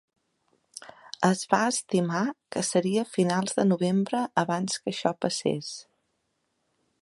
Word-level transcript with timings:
Es 1.27 1.43
va 1.51 1.59
estimar 1.73 2.23
que 2.55 2.63
seria 2.69 3.03
finals 3.17 3.55
de 3.59 3.67
novembre 3.69 4.23
abans 4.47 4.79
que 4.87 4.95
això 4.97 5.13
passés. 5.27 5.71